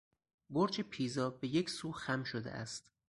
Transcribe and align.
برج 0.49 0.81
پیزا 0.81 1.29
به 1.29 1.47
یک 1.47 1.69
سو 1.69 1.91
خم 1.91 2.23
شده 2.23 2.51
است. 2.51 2.91